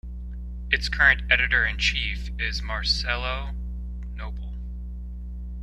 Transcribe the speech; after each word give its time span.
Its 0.71 0.89
current 0.89 1.21
editor-in-chief 1.31 2.31
is 2.39 2.63
Marcelo 2.63 3.53
Knobel. 4.15 4.55